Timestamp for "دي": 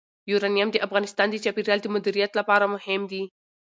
3.11-3.23